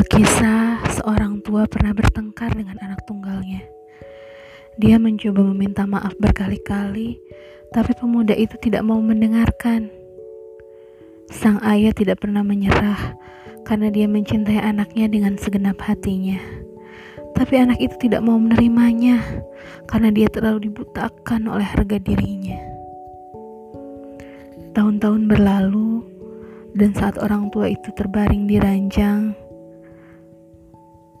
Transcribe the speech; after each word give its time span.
Alkisah, 0.00 0.80
seorang 0.96 1.44
tua 1.44 1.68
pernah 1.68 1.92
bertengkar 1.92 2.56
dengan 2.56 2.80
anak 2.80 3.04
tunggalnya. 3.04 3.68
Dia 4.80 4.96
mencoba 4.96 5.44
meminta 5.52 5.84
maaf 5.84 6.16
berkali-kali, 6.16 7.20
tapi 7.68 7.92
pemuda 8.00 8.32
itu 8.32 8.56
tidak 8.64 8.80
mau 8.80 8.96
mendengarkan. 8.96 9.92
Sang 11.28 11.60
ayah 11.60 11.92
tidak 11.92 12.24
pernah 12.24 12.40
menyerah 12.40 13.12
karena 13.68 13.92
dia 13.92 14.08
mencintai 14.08 14.64
anaknya 14.64 15.04
dengan 15.12 15.36
segenap 15.36 15.76
hatinya. 15.84 16.40
Tapi 17.36 17.60
anak 17.60 17.76
itu 17.84 18.08
tidak 18.08 18.24
mau 18.24 18.40
menerimanya 18.40 19.20
karena 19.84 20.08
dia 20.08 20.32
terlalu 20.32 20.72
dibutakan 20.72 21.44
oleh 21.44 21.68
harga 21.76 22.00
dirinya. 22.00 22.56
Tahun-tahun 24.72 25.28
berlalu, 25.28 26.00
dan 26.72 26.96
saat 26.96 27.20
orang 27.20 27.52
tua 27.52 27.68
itu 27.68 27.92
terbaring 27.92 28.48
di 28.48 28.56
ranjang, 28.56 29.36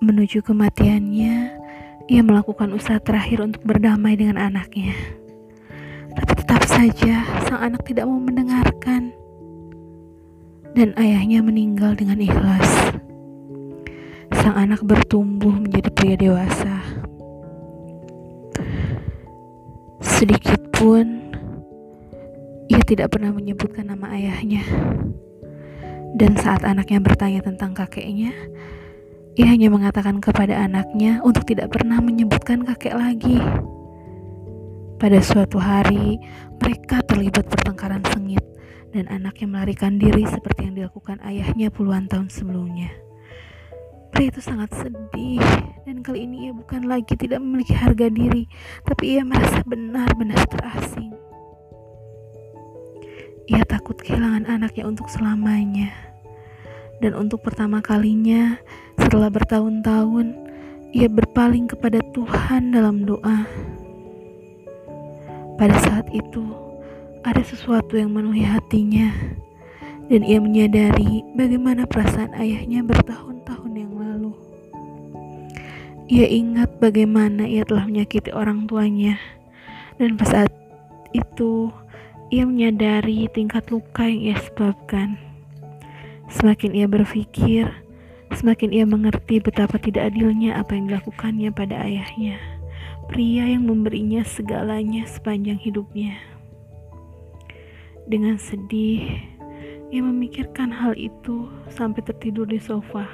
Menuju 0.00 0.40
kematiannya, 0.40 1.36
ia 2.08 2.22
melakukan 2.24 2.72
usaha 2.72 2.96
terakhir 2.96 3.44
untuk 3.44 3.60
berdamai 3.68 4.16
dengan 4.16 4.40
anaknya. 4.40 4.96
Tapi 6.16 6.32
tetap 6.40 6.64
saja 6.64 7.20
sang 7.44 7.60
anak 7.60 7.84
tidak 7.84 8.08
mau 8.08 8.16
mendengarkan. 8.16 9.12
Dan 10.72 10.96
ayahnya 10.96 11.44
meninggal 11.44 11.92
dengan 12.00 12.16
ikhlas. 12.16 12.96
Sang 14.40 14.56
anak 14.56 14.80
bertumbuh 14.88 15.52
menjadi 15.52 15.92
pria 15.92 16.16
dewasa. 16.16 16.80
Sedikit 20.00 20.64
pun 20.72 21.28
ia 22.72 22.80
tidak 22.88 23.12
pernah 23.12 23.36
menyebutkan 23.36 23.84
nama 23.84 24.16
ayahnya. 24.16 24.64
Dan 26.16 26.40
saat 26.40 26.64
anaknya 26.64 27.04
bertanya 27.04 27.44
tentang 27.44 27.76
kakeknya, 27.76 28.32
ia 29.40 29.56
hanya 29.56 29.72
mengatakan 29.72 30.20
kepada 30.20 30.52
anaknya 30.52 31.24
untuk 31.24 31.48
tidak 31.48 31.72
pernah 31.72 31.96
menyebutkan 32.04 32.60
kakek 32.60 32.92
lagi. 32.92 33.40
Pada 35.00 35.16
suatu 35.24 35.56
hari, 35.56 36.20
mereka 36.60 37.00
terlibat 37.08 37.48
pertengkaran 37.48 38.04
sengit 38.12 38.44
dan 38.92 39.08
anaknya 39.08 39.48
melarikan 39.48 39.96
diri 39.96 40.28
seperti 40.28 40.68
yang 40.68 40.76
dilakukan 40.76 41.24
ayahnya 41.24 41.72
puluhan 41.72 42.04
tahun 42.04 42.28
sebelumnya. 42.28 42.92
Pria 44.12 44.28
itu 44.28 44.44
sangat 44.44 44.76
sedih 44.76 45.40
dan 45.88 46.04
kali 46.04 46.28
ini 46.28 46.44
ia 46.44 46.52
bukan 46.52 46.84
lagi 46.84 47.16
tidak 47.16 47.40
memiliki 47.40 47.72
harga 47.72 48.12
diri, 48.12 48.44
tapi 48.84 49.16
ia 49.16 49.24
merasa 49.24 49.64
benar-benar 49.64 50.44
terasing. 50.52 51.16
Ia 53.48 53.64
takut 53.64 53.96
kehilangan 54.04 54.44
anaknya 54.52 54.84
untuk 54.84 55.08
selamanya 55.08 56.09
dan 57.00 57.16
untuk 57.16 57.40
pertama 57.40 57.80
kalinya 57.80 58.60
setelah 59.00 59.32
bertahun-tahun 59.32 60.36
ia 60.92 61.08
berpaling 61.08 61.70
kepada 61.70 62.02
Tuhan 62.12 62.76
dalam 62.76 63.08
doa. 63.08 63.48
Pada 65.56 65.76
saat 65.84 66.06
itu 66.12 66.44
ada 67.24 67.40
sesuatu 67.44 67.96
yang 67.96 68.12
memenuhi 68.12 68.44
hatinya 68.44 69.12
dan 70.12 70.24
ia 70.24 70.40
menyadari 70.42 71.22
bagaimana 71.36 71.86
perasaan 71.88 72.36
ayahnya 72.36 72.84
bertahun-tahun 72.84 73.72
yang 73.76 73.92
lalu. 73.96 74.32
Ia 76.10 76.26
ingat 76.26 76.82
bagaimana 76.82 77.46
ia 77.46 77.62
telah 77.62 77.86
menyakiti 77.86 78.34
orang 78.34 78.66
tuanya 78.66 79.14
dan 79.96 80.18
pada 80.18 80.42
saat 80.42 80.52
itu 81.14 81.70
ia 82.34 82.42
menyadari 82.42 83.30
tingkat 83.30 83.62
luka 83.70 84.04
yang 84.10 84.34
ia 84.34 84.36
sebabkan. 84.42 85.29
Semakin 86.30 86.78
ia 86.78 86.86
berpikir, 86.86 87.66
semakin 88.38 88.70
ia 88.70 88.86
mengerti 88.86 89.42
betapa 89.42 89.82
tidak 89.82 90.14
adilnya 90.14 90.62
apa 90.62 90.78
yang 90.78 90.86
dilakukannya 90.86 91.50
pada 91.50 91.82
ayahnya, 91.82 92.38
pria 93.10 93.50
yang 93.50 93.66
memberinya 93.66 94.22
segalanya 94.22 95.02
sepanjang 95.10 95.58
hidupnya. 95.58 96.14
Dengan 98.06 98.38
sedih, 98.38 99.10
ia 99.90 100.02
memikirkan 100.06 100.70
hal 100.70 100.94
itu 100.94 101.50
sampai 101.66 102.06
tertidur 102.06 102.46
di 102.46 102.62
sofa. 102.62 103.10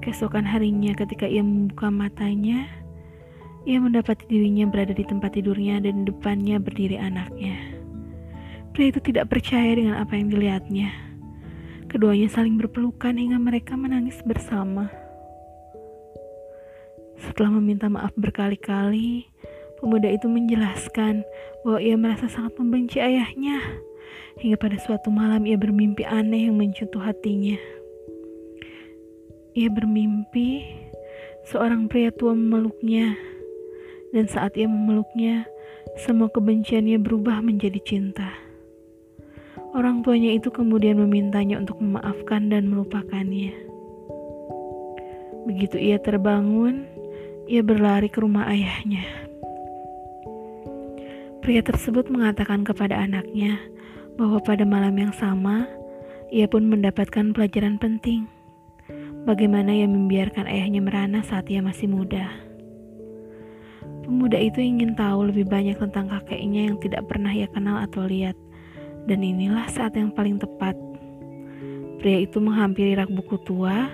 Keesokan 0.00 0.48
harinya 0.48 0.96
ketika 0.96 1.28
ia 1.28 1.44
membuka 1.44 1.92
matanya, 1.92 2.64
ia 3.68 3.76
mendapati 3.76 4.24
dirinya 4.24 4.64
berada 4.72 4.96
di 4.96 5.04
tempat 5.04 5.36
tidurnya 5.36 5.84
dan 5.84 6.08
depannya 6.08 6.56
berdiri 6.56 6.96
anaknya. 6.96 7.60
Pria 8.72 8.88
itu 8.88 9.04
tidak 9.04 9.28
percaya 9.28 9.76
dengan 9.76 10.00
apa 10.00 10.16
yang 10.16 10.32
dilihatnya 10.32 11.07
Keduanya 11.88 12.28
saling 12.28 12.60
berpelukan 12.60 13.16
hingga 13.16 13.40
mereka 13.40 13.72
menangis 13.72 14.20
bersama. 14.20 14.92
Setelah 17.16 17.56
meminta 17.56 17.88
maaf 17.88 18.12
berkali-kali, 18.12 19.24
pemuda 19.80 20.12
itu 20.12 20.28
menjelaskan 20.28 21.24
bahwa 21.64 21.80
ia 21.80 21.96
merasa 21.96 22.28
sangat 22.28 22.60
membenci 22.60 23.00
ayahnya. 23.00 23.64
Hingga 24.36 24.60
pada 24.60 24.76
suatu 24.78 25.08
malam 25.08 25.48
ia 25.48 25.56
bermimpi 25.56 26.04
aneh 26.04 26.46
yang 26.52 26.60
mencutuh 26.60 27.00
hatinya. 27.00 27.56
Ia 29.56 29.72
bermimpi 29.72 30.62
seorang 31.48 31.88
pria 31.88 32.12
tua 32.12 32.36
memeluknya, 32.36 33.16
dan 34.12 34.28
saat 34.28 34.54
ia 34.60 34.68
memeluknya, 34.68 35.48
semua 35.96 36.28
kebenciannya 36.28 37.00
berubah 37.00 37.40
menjadi 37.40 37.80
cinta. 37.80 38.47
Orang 39.76 40.00
tuanya 40.00 40.32
itu 40.32 40.48
kemudian 40.48 40.96
memintanya 40.96 41.60
untuk 41.60 41.76
memaafkan 41.80 42.48
dan 42.48 42.72
melupakannya. 42.72 43.52
Begitu 45.44 45.76
ia 45.76 46.00
terbangun, 46.00 46.88
ia 47.48 47.60
berlari 47.64 48.08
ke 48.12 48.20
rumah 48.20 48.48
ayahnya. 48.48 49.04
Pria 51.44 51.64
tersebut 51.64 52.12
mengatakan 52.12 52.64
kepada 52.64 53.00
anaknya 53.00 53.56
bahwa 54.20 54.36
pada 54.44 54.68
malam 54.68 54.92
yang 54.96 55.12
sama, 55.16 55.64
ia 56.28 56.44
pun 56.44 56.68
mendapatkan 56.68 57.32
pelajaran 57.32 57.80
penting. 57.80 58.28
Bagaimana 59.24 59.72
ia 59.72 59.88
membiarkan 59.88 60.48
ayahnya 60.48 60.80
merana 60.84 61.20
saat 61.24 61.48
ia 61.52 61.60
masih 61.60 61.88
muda. 61.88 62.28
Pemuda 64.04 64.40
itu 64.40 64.64
ingin 64.64 64.96
tahu 64.96 65.28
lebih 65.28 65.44
banyak 65.48 65.76
tentang 65.76 66.08
kakeknya 66.08 66.72
yang 66.72 66.76
tidak 66.80 67.04
pernah 67.08 67.28
ia 67.28 67.44
kenal 67.52 67.76
atau 67.84 68.08
lihat. 68.08 68.36
Dan 69.04 69.22
inilah 69.22 69.68
saat 69.70 69.94
yang 69.94 70.10
paling 70.10 70.40
tepat. 70.40 70.74
Pria 72.02 72.24
itu 72.24 72.42
menghampiri 72.42 72.98
rak 72.98 73.10
buku 73.12 73.38
tua 73.46 73.92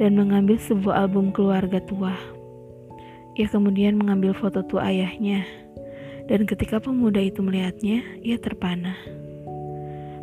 dan 0.00 0.16
mengambil 0.16 0.56
sebuah 0.56 1.06
album 1.06 1.28
keluarga 1.30 1.78
tua. 1.84 2.16
Ia 3.36 3.46
kemudian 3.46 4.00
mengambil 4.00 4.34
foto 4.34 4.64
tua 4.66 4.90
ayahnya, 4.90 5.44
dan 6.30 6.46
ketika 6.46 6.78
pemuda 6.78 7.18
itu 7.18 7.42
melihatnya, 7.42 8.06
ia 8.22 8.38
terpana. 8.38 8.94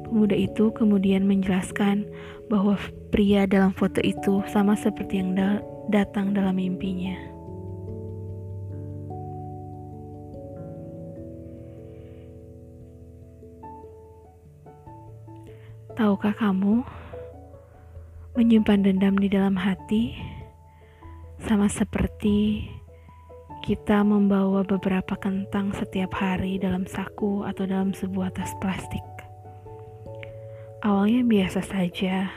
Pemuda 0.08 0.40
itu 0.40 0.72
kemudian 0.72 1.28
menjelaskan 1.28 2.08
bahwa 2.48 2.80
pria 3.12 3.44
dalam 3.44 3.76
foto 3.76 4.00
itu 4.00 4.40
sama 4.48 4.80
seperti 4.80 5.20
yang 5.20 5.36
da 5.36 5.60
datang 5.92 6.32
dalam 6.32 6.56
mimpinya. 6.56 7.37
Tahukah 15.98 16.38
kamu, 16.38 16.86
menyimpan 18.38 18.86
dendam 18.86 19.18
di 19.18 19.34
dalam 19.34 19.58
hati 19.58 20.14
sama 21.42 21.66
seperti 21.66 22.70
kita 23.66 24.06
membawa 24.06 24.62
beberapa 24.62 25.18
kentang 25.18 25.74
setiap 25.74 26.14
hari 26.14 26.62
dalam 26.62 26.86
saku 26.86 27.50
atau 27.50 27.66
dalam 27.66 27.98
sebuah 27.98 28.30
tas 28.30 28.54
plastik. 28.62 29.02
Awalnya 30.86 31.26
biasa 31.26 31.66
saja, 31.66 32.30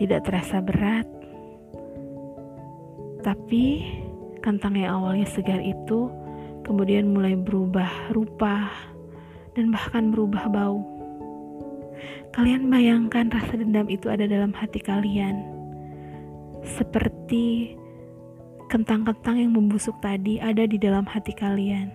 tidak 0.00 0.24
terasa 0.24 0.64
berat, 0.64 1.04
tapi 3.20 3.84
kentang 4.40 4.80
yang 4.80 4.96
awalnya 4.96 5.28
segar 5.28 5.60
itu 5.60 6.08
kemudian 6.64 7.12
mulai 7.12 7.36
berubah 7.36 8.08
rupa 8.16 8.72
dan 9.52 9.68
bahkan 9.68 10.08
berubah 10.08 10.48
bau. 10.48 11.01
Kalian 12.32 12.72
bayangkan 12.72 13.28
rasa 13.28 13.60
dendam 13.60 13.92
itu 13.92 14.08
ada 14.08 14.24
dalam 14.24 14.56
hati 14.56 14.80
kalian. 14.80 15.44
Seperti 16.64 17.76
kentang-kentang 18.72 19.36
yang 19.36 19.52
membusuk 19.52 20.00
tadi 20.00 20.40
ada 20.40 20.64
di 20.64 20.80
dalam 20.80 21.04
hati 21.04 21.36
kalian. 21.36 21.92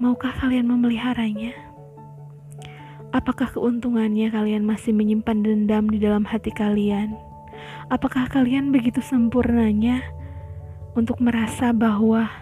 Maukah 0.00 0.32
kalian 0.32 0.64
memeliharanya? 0.64 1.52
Apakah 3.12 3.52
keuntungannya 3.52 4.32
kalian 4.32 4.64
masih 4.64 4.96
menyimpan 4.96 5.44
dendam 5.44 5.92
di 5.92 6.00
dalam 6.00 6.24
hati 6.24 6.48
kalian? 6.48 7.12
Apakah 7.92 8.32
kalian 8.32 8.72
begitu 8.72 9.04
sempurnanya 9.04 10.00
untuk 10.96 11.20
merasa 11.20 11.76
bahwa 11.76 12.32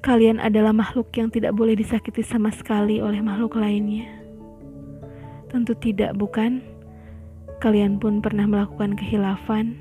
kalian 0.00 0.40
adalah 0.40 0.72
makhluk 0.72 1.12
yang 1.12 1.28
tidak 1.28 1.52
boleh 1.52 1.76
disakiti 1.76 2.24
sama 2.24 2.48
sekali 2.48 3.04
oleh 3.04 3.20
makhluk 3.20 3.60
lainnya? 3.60 4.21
Tentu 5.52 5.76
tidak, 5.76 6.16
bukan? 6.16 6.72
kalian 7.62 8.02
pun 8.02 8.18
pernah 8.18 8.42
melakukan 8.42 8.98
kehilafan, 8.98 9.78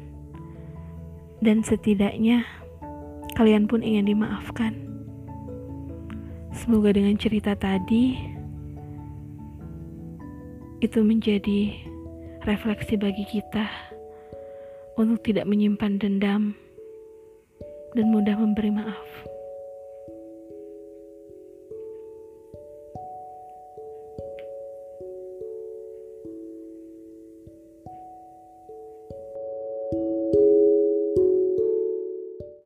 dan 1.41 1.65
setidaknya 1.65 2.45
kalian 3.33 3.65
pun 3.65 3.81
ingin 3.81 4.13
dimaafkan. 4.13 4.77
Semoga 6.53 6.93
dengan 6.93 7.17
cerita 7.17 7.57
tadi 7.57 8.21
itu 10.77 11.01
menjadi 11.01 11.73
refleksi 12.45 13.01
bagi 13.01 13.25
kita 13.25 13.65
untuk 15.01 15.25
tidak 15.25 15.49
menyimpan 15.49 15.97
dendam 15.97 16.53
dan 17.97 18.05
mudah 18.13 18.37
memberi 18.37 18.69
maaf. 18.69 19.30